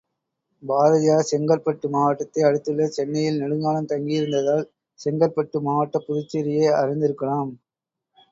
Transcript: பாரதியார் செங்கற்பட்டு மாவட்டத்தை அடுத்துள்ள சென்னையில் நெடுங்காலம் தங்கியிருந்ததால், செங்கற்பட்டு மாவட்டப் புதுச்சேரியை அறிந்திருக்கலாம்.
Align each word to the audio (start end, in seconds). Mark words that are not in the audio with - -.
பாரதியார் 0.63 1.27
செங்கற்பட்டு 1.27 1.87
மாவட்டத்தை 1.89 2.41
அடுத்துள்ள 2.43 2.87
சென்னையில் 2.89 3.37
நெடுங்காலம் 3.41 3.89
தங்கியிருந்ததால், 3.91 4.65
செங்கற்பட்டு 4.99 5.59
மாவட்டப் 5.61 6.07
புதுச்சேரியை 6.07 6.67
அறிந்திருக்கலாம். 6.81 7.51